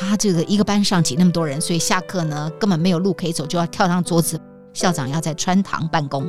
[0.00, 4.40] 他这个一个班上挤那么多人，所以下课呢根本没有路可以走，就要跳上桌子。
[4.72, 6.24] 校长要在穿堂办公，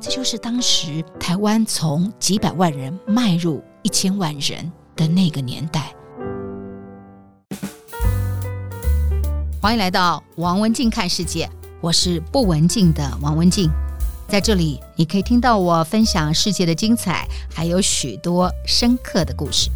[0.00, 5.94] 这就是当时台湾从几百万人迈入一千万人的那个年代。
[9.60, 11.48] 欢迎来到王文静看世界，
[11.80, 13.70] 我是不文静的王文静，
[14.26, 19.70] 在这里你可以听到我分享世界的精彩，还有许多深刻的故事。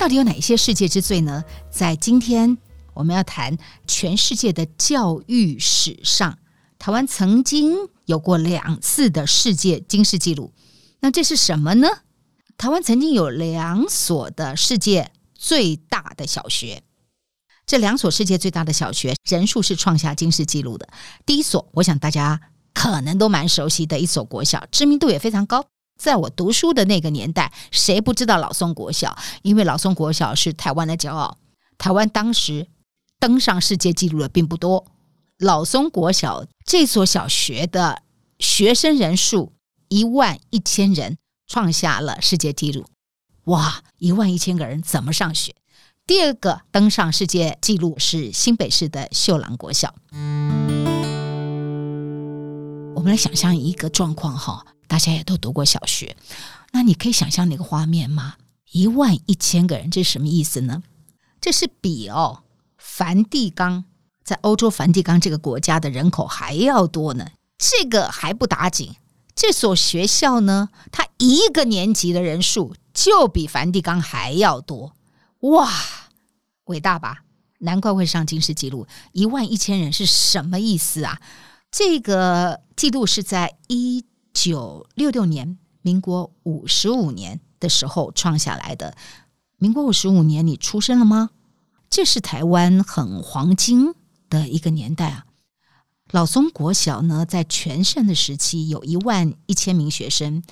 [0.00, 1.44] 到底有哪一些世界之最呢？
[1.70, 2.56] 在今天
[2.94, 6.38] 我们要谈全世界的教育史上，
[6.78, 10.54] 台湾曾经有过两次的世界金氏纪录。
[11.00, 11.86] 那这是什么呢？
[12.56, 16.82] 台湾曾经有两所的世界最大的小学，
[17.66, 20.88] 这两所世界最大的小学人数是创下金氏纪录的。
[21.26, 22.40] 第一所，我想大家
[22.72, 25.66] 可能都蛮熟悉的一所国小，知名度也非常高。
[26.00, 29.16] 在我读书的那个年代，谁不知道老松国小？
[29.42, 31.36] 因为老松国小是台湾的骄傲。
[31.76, 32.66] 台湾当时
[33.18, 34.86] 登上世界纪录的并不多。
[35.38, 38.02] 老松国小这所小学的
[38.38, 39.52] 学生人数
[39.88, 42.86] 一万一千人，创下了世界纪录。
[43.44, 45.54] 哇，一万一千个人怎么上学？
[46.06, 49.94] 第二个登上世界纪录是新北市的秀朗国小。
[52.94, 54.64] 我们来想象一个状况哈。
[54.90, 56.16] 大家也都读过小学，
[56.72, 58.34] 那你可以想象那个画面吗？
[58.72, 60.82] 一万一千个人，这是什么意思呢？
[61.40, 62.42] 这是比哦，
[62.76, 63.84] 梵蒂冈
[64.24, 67.28] 在欧洲梵蒂冈这个国家的人口还要多呢。
[67.56, 68.96] 这个还不打紧，
[69.36, 74.96] 这所学校呢，它一个年级的人数就比梵蒂冈还要多，
[75.42, 75.70] 哇，
[76.64, 77.22] 伟大吧？
[77.60, 81.20] 难怪会上金氏纪录，一万一千人是什么意思啊？
[81.70, 84.04] 这个记录是在一。
[84.32, 88.96] 九六六年，民国五十五年的时候创下来的。
[89.58, 91.30] 民国五十五年，你出生了吗？
[91.88, 93.94] 这是台湾很黄金
[94.28, 95.26] 的一个年代啊。
[96.12, 100.42] 老松国小呢，在全盛的时期有一万一千名学生，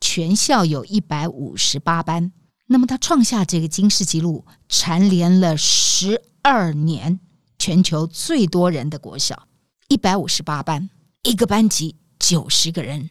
[0.00, 2.32] 全校有一百五十八班。
[2.66, 7.20] 那么，他创下这个金氏纪录，蝉联了十二年
[7.58, 9.46] 全球最多人的国小，
[9.88, 10.88] 一百五十八班，
[11.22, 13.10] 一个班级九十个人。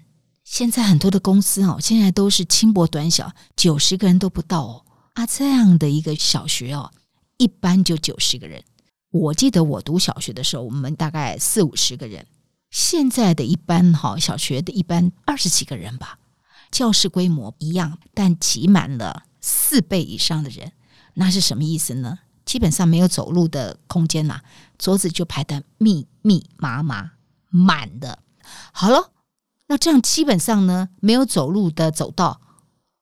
[0.51, 4.85] 现在很多的公司哦，现在都是轻薄短小，九十个人都不到哦。
[5.13, 6.91] 啊，这样的一个小学哦，
[7.38, 8.62] 一般就九十个人。
[9.12, 12.28] 我记得我读小学的时候，我们大概四五十个人。
[12.69, 16.19] 现在的一般哈，小学的一般二十几个人吧。
[16.69, 20.73] 教室规模一样，但挤满了四倍以上的人，
[21.13, 22.19] 那是什么意思呢？
[22.44, 24.41] 基本上没有走路的空间呐，
[24.78, 27.12] 桌子就排得密密麻麻，
[27.47, 28.19] 满的。
[28.73, 29.13] 好了。
[29.71, 32.41] 那这样基本上呢，没有走路的走道，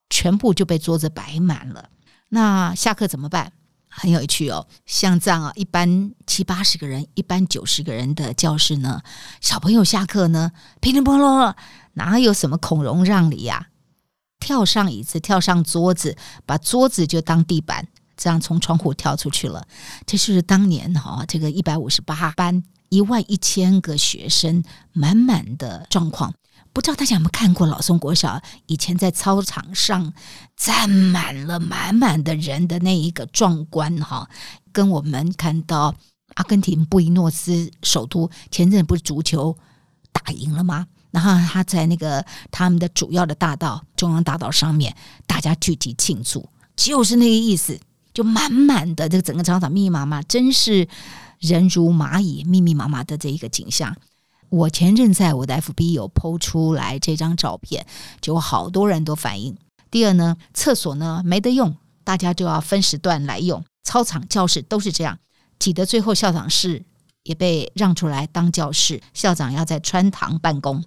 [0.07, 1.89] 全部就被桌子摆满了。
[2.27, 3.53] 那下课怎么办？
[3.87, 4.67] 很有趣哦。
[4.85, 9.01] 像这样啊，一般七八十个人，一般九十个人的教室呢，
[9.41, 11.55] 小朋友下课呢，噼里啪啦，
[11.93, 13.69] 哪有什么孔融让梨呀？
[14.39, 16.15] 跳上椅子，跳上桌子，
[16.45, 19.65] 把桌子就当地板，这样从窗户跳出去了。
[20.05, 24.63] 这是当年哈，这个一百五十八班，一万一千个学生，
[24.93, 26.31] 满满的状况。
[26.79, 30.13] 不知道大家有没有看过老松国小以前在操场上
[30.55, 34.29] 站满了满满的人的那一个壮观哈，
[34.71, 35.93] 跟我们看到
[36.35, 39.57] 阿根廷布宜诺斯首都前阵不是足球
[40.13, 40.87] 打赢了吗？
[41.11, 44.95] 然后他在那个他们的主要的大道中央大道上面，
[45.27, 46.47] 大家聚集庆祝，
[46.77, 47.77] 就是那个意思，
[48.13, 50.87] 就满满的这个整个操场密密麻麻，真是
[51.39, 53.93] 人如蚂蚁，密密麻麻的这一个景象。
[54.49, 57.85] 我前阵在我的 FB 有 PO 出来这张照片，
[58.19, 59.57] 就好多人都反映。
[59.91, 63.63] 第二呢，厕所呢没得用，大家就要分时段来用。
[63.83, 65.17] 操场、教室都是这样，
[65.57, 66.83] 挤得最后校长室
[67.23, 70.83] 也被让出来当教室，校长要在穿堂办公。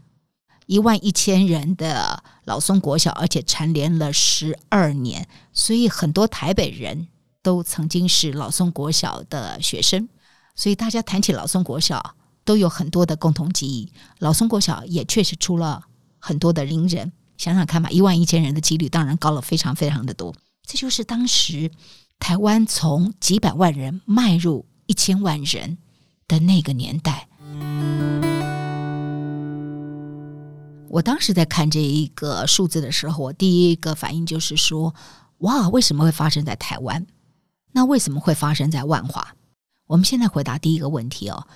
[0.67, 7.09] 一万一千人的老松国小，而且蝉联了十二年，所以很多台北人
[7.43, 10.09] 都曾经是老松国小的学生。
[10.55, 12.15] 所以大家谈起老松国小，
[12.45, 13.93] 都有很多的共同记忆。
[14.19, 15.83] 老松国小也确实出了
[16.19, 20.35] 很多的名人，想想看吧，一万一千人的几率当然高了非常非常的多。
[20.65, 21.71] 这就是当时
[22.19, 25.79] 台湾从几百万人迈入一千万人
[26.29, 27.29] 的那个年代。
[30.89, 34.95] 我当时在看这一个数字的时候，我第一个反应就是说：
[35.39, 37.07] 哇，为什么会发生在台湾？
[37.73, 39.35] 那为什么会发生在万华？
[39.87, 41.47] 我们现在回答第一个问题哦。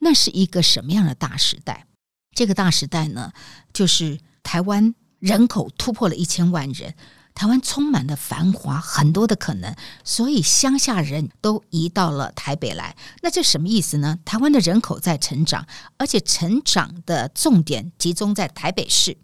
[0.00, 1.86] 那是一个什么样的大时代？
[2.34, 3.32] 这个大时代呢，
[3.72, 6.94] 就是台湾人口突破了一千万人，
[7.34, 9.74] 台湾充满了繁华，很多的可能，
[10.04, 12.96] 所以乡下人都移到了台北来。
[13.22, 14.18] 那这什么意思呢？
[14.24, 15.66] 台湾的人口在成长，
[15.98, 19.18] 而且成长的重点集中在台北市。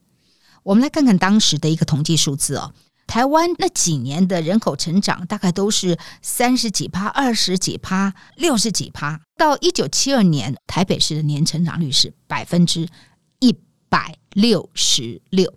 [0.62, 2.74] 我们来看看当时的一个统计数字哦，
[3.06, 9.20] 台湾那几年的人口成长大概都是三十几趴、二十几趴、六十几趴。
[9.36, 12.88] 到一九七二年，台北市的年成长率是百分之
[13.38, 13.54] 一
[13.88, 15.52] 百六十六，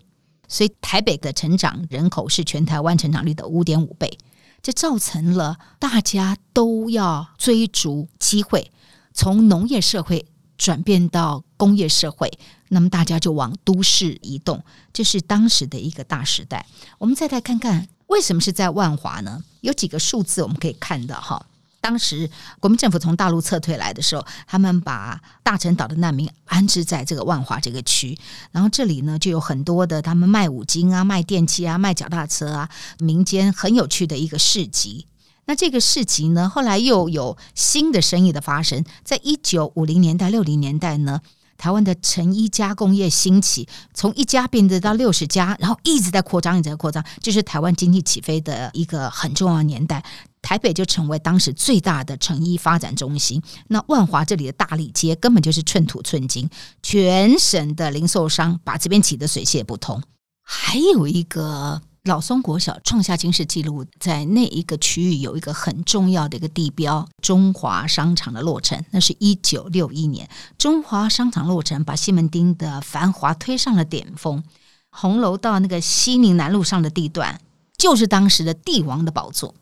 [0.47, 4.17] 所以台北的成长人口是全台湾成长率的五点五倍，
[4.61, 8.71] 这造成了大家都要追逐机会，
[9.13, 10.25] 从农业社会
[10.57, 12.31] 转变到工业社会。
[12.69, 14.63] 那么大家就往都市移动，
[14.93, 16.65] 这是当时的一个大时代。
[16.97, 19.43] 我们再来看看为什么是在万华呢？
[19.61, 21.45] 有几个数字我们可以看到哈。
[21.81, 22.29] 当时
[22.59, 28.15] 国民政府从大陆撤退来的时候，他们把大陈岛的难民安置在这个万华这个区，
[28.51, 32.69] 然后这里呢就有很多的他们卖五金啊、卖电器啊、卖脚踏车啊，
[32.99, 35.07] 民间很有趣的一个市集。
[35.45, 41.21] 那这个市集呢，后来又有新的生意的发生，在一九五零年代、六零年代呢。
[41.59, 50.03] 台湾的成衣加工业兴起，从一家变得到六十家，然后一直在扩张，一直在扩张，这是台湾经济起飞的一个很重要的年代。
[50.41, 53.43] 台北就成为当时最大的成衣发展中心。
[53.67, 56.49] 那万华这里的大利街根本就是寸土寸金，
[56.81, 60.01] 全省的零售商把这边挤得水泄不通。
[60.41, 61.81] 还有一个。
[62.09, 68.83] 老松国小创下金氏纪录，在那一个区域有一个很重要的一个地标——中华商场的落成。
[68.89, 70.27] 那是一九六一年，
[70.57, 74.43] 中华商场落成，把西门町的繁华推上了巅峰。
[74.89, 77.39] 红楼到那个西宁南路上的地段，
[77.77, 79.53] 就是当时的帝王的宝座。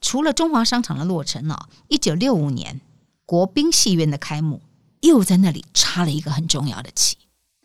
[0.00, 1.58] 除了中华商场的落成呢，
[1.88, 2.80] 一九六五年
[3.26, 4.62] 国宾戏院的开幕，
[5.00, 7.16] 又在那里插了一个很重要的旗。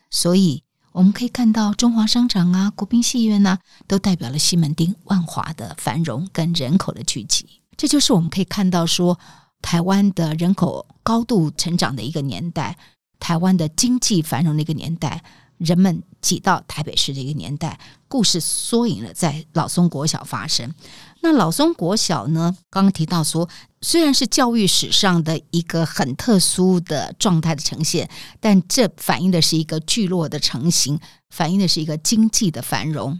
[0.09, 0.64] 所以。
[0.95, 7.45] 我们可以看到中华商场啊、国宾戏院啊，都代表了西门町万华的繁荣跟人口的聚集。
[7.75, 9.19] 这就是我们可以看到说，
[9.61, 12.77] 台湾的人口高度成长的一个年代，
[13.19, 15.21] 台湾的经济繁荣的一个年代。
[15.57, 20.73] 人们挤到台北市的一个年代，故事缩影了在老松国小发生。
[21.21, 22.57] 那老松国小呢？
[22.69, 23.47] 刚刚提到说，
[23.87, 28.09] 虽然是教育史上的一个很特殊的状态的呈现，
[28.39, 30.99] 但这反映的是一个聚落的成型，
[31.29, 33.19] 反映的是一个经济的繁荣。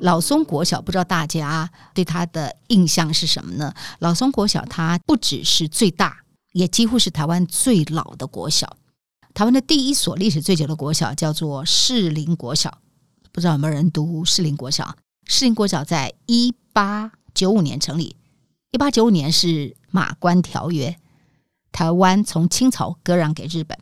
[0.00, 3.72] 老松国小，不知道大家对它的印象是什么呢？
[4.00, 6.18] 老松国小，它不只是最大。
[6.52, 8.76] 也几乎是台湾最老的国小，
[9.32, 12.76] 台湾的第一所历史最久的国小叫做士林国小，
[13.32, 14.94] 不知道有没有人读士林国小？
[15.28, 18.16] 士林国小在一八九五年成立，
[18.70, 20.94] 一八九五年是马关条约，
[21.72, 23.78] 台湾从清朝割让给日本，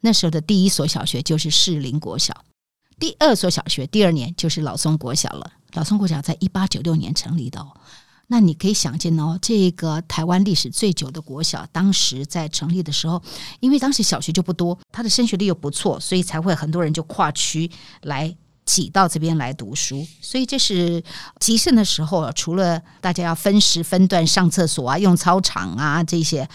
[0.00, 2.46] 那时候的第一所小学就是士林国小，
[2.98, 7.70] 第二所小学第二年就是老松国小了，老松国小在一八九六年成立的哦。
[8.28, 13.22] 那你可以想见哦，这个台湾历史最久的国小，当时在成立的时候，
[13.60, 17.70] 因为当时小学就不多，它的升学率又不错，所以才会很多人就跨区
[18.04, 18.34] 来
[18.68, 20.06] 挤到这边来读书。
[20.20, 21.02] 所以这是
[21.40, 26.46] 集盛的时候，除了大家要分时分段上厕所啊、用操场啊这些，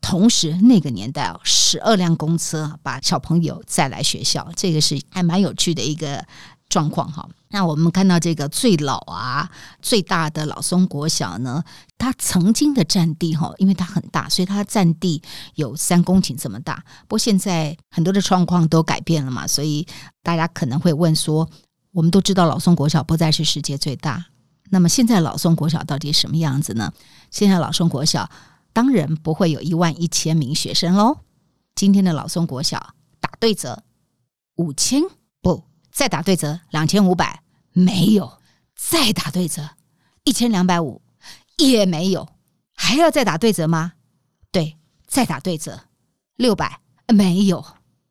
[0.00, 6.24] 同时那个年代哦，十二辆公车把小朋友载来学校，这个是还蛮有趣的一个。
[6.68, 11.64] 状况哈，那我们看到这个最老啊、最大的老松国小呢，
[11.96, 15.22] 它曾经的占地哈，因为它很大，所以它占地
[15.54, 16.84] 有三公顷这么大。
[17.02, 19.86] 不过现在很多的状况都改变了嘛，所以
[20.22, 21.48] 大家可能会问说，
[21.92, 24.26] 我们都知道老松国小不再是世界最大，
[24.68, 26.92] 那么现在老松国小到底什么样子呢？
[27.30, 28.28] 现在老松国小
[28.74, 31.20] 当然不会有一万一千名学生喽。
[31.74, 33.82] 今天的老松国小打对折，
[34.56, 35.02] 五千
[35.40, 35.67] 不。
[35.90, 37.42] 再打对折，两千五百
[37.72, 38.38] 没有；
[38.74, 39.70] 再打对折，
[40.24, 41.02] 一千两百五
[41.56, 42.28] 也没有。
[42.72, 43.94] 还要再打对折吗？
[44.52, 44.76] 对，
[45.06, 45.80] 再打对折，
[46.36, 47.64] 六百没有。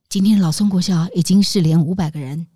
[0.10, 2.48] 今天老松国校已经是连五百个人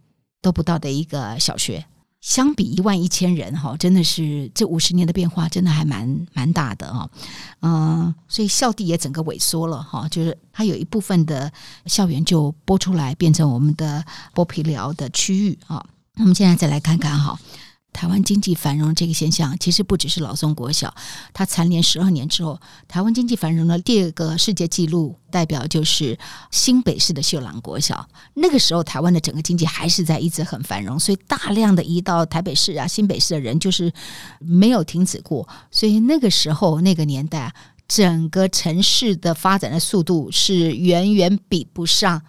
[0.41, 1.85] 都不到的一个小学。
[2.21, 7.09] 相比一万一千人哈，真的是这五十年的变化，真的还蛮蛮大的哈。
[7.61, 11.51] 嗯，所以校地也整个萎缩了哈，就是它有一部分的
[11.87, 15.83] 校园就拨出来，变成我们的剥皮疗的区域啊。
[16.17, 17.37] 我们现在再来看看哈。
[17.93, 20.93] 台湾经济繁荣这个现象，其实不只是老松国小，
[21.33, 26.17] 它蝉联十二年之后，台湾经济繁荣的第二个世界纪录代表就是
[26.51, 28.07] 新北市的秀朗国小。
[28.33, 33.91] 那个时候，台湾的整个经济还是在一直很繁荣，所以大量的移到台北市啊、新北市的人就是
[34.39, 35.47] 没有停止过。
[35.69, 37.53] 所以那个时候、那个年代，
[37.87, 42.21] 整个城市的发展的速度是远远比不上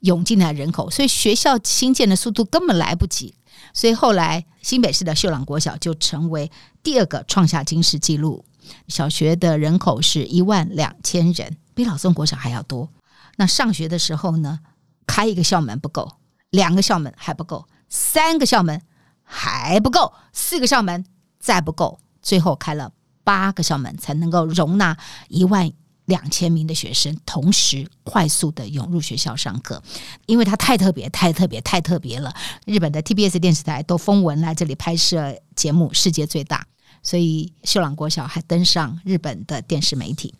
[0.00, 3.34] 涌进来人口，所以学校新建的速度根本来不及。
[3.72, 6.50] 所以后来新北市的秀朗国小就成为
[6.82, 8.44] 第二个创下金氏纪录，
[8.88, 12.88] 小学的人口是一万两千人，比老宋国小还要多。
[13.36, 14.60] 那上学的时候呢，
[15.06, 16.16] 开一个校门不够，
[16.50, 18.82] 两个校门还不够，三个校门
[19.22, 21.04] 还不够，四个校门
[21.40, 22.92] 再不够，最后开了
[23.24, 24.96] 八个校门才能够容纳
[25.28, 25.72] 一万
[26.12, 29.82] 两千名的学生同时快速的涌入学校上课，
[30.26, 32.30] 因为它太特别、太特别、太特别了。
[32.66, 36.66] 日本的 TBS 电视台都封文来这里拍摄节目，世界最大，
[37.02, 40.34] 所以秀朗国小还登上日本的电视媒体。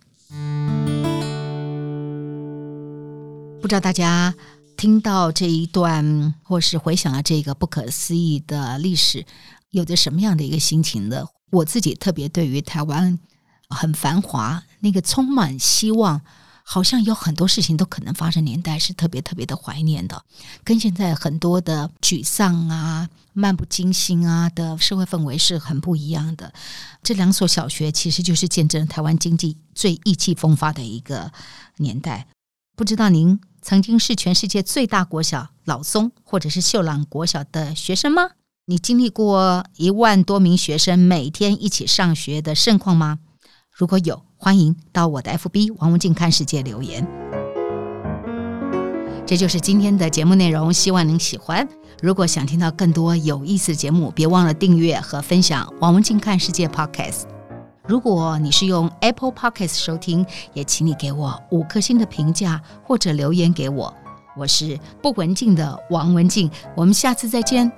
[3.63, 4.35] 不知道大家
[4.77, 9.25] 听到这一段，或是回想了这个不可思议的历史，
[9.71, 11.25] 有着什么样的一个心情呢？
[11.51, 13.19] 我自己特别对于台湾
[13.73, 16.21] 很繁华、那个充满希望，
[16.63, 20.25] 好像有很多事情都可能发生年代，是特别特别的怀念的。
[20.63, 26.53] 跟现在很多的沮丧啊、漫不经心啊的社会氛围是很不一样的。
[27.03, 31.33] 这两所小学其实就是见证台湾经济最意气风发的一个
[31.79, 32.27] 年代。
[32.77, 38.31] 不知道您曾经是全世界最大国小老松，或者是秀朗国小的学生吗？
[38.67, 43.19] 你经历过一万多名学生每天一起上学的盛况吗？
[43.75, 47.07] 如果有，欢迎到我的 FB 王文静看世界留言。
[49.25, 51.67] 这就是今天的节目内容，希望您喜欢。
[52.03, 57.23] 如果想听到更多有意思的节目，别忘了订阅和分享王文静看世界 Podcast。
[57.89, 63.93] 如果你是用 Apple Podcast 收听，也请你给我五颗星的评价或者留言给我。
[64.37, 67.73] 我是不文静的王文静，我们下次再见。